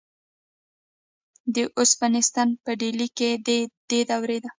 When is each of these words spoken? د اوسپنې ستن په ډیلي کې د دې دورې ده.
د 1.55 1.57
اوسپنې 1.77 2.21
ستن 2.29 2.49
په 2.63 2.71
ډیلي 2.81 3.07
کې 3.17 3.29
د 3.47 3.49
دې 3.89 4.01
دورې 4.09 4.37
ده. 4.43 4.49